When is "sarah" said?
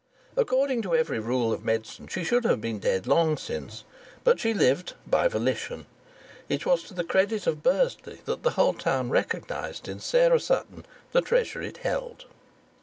9.99-10.39